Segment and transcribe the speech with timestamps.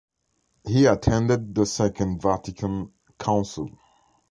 [0.65, 3.69] He attended the Second Vatican Council.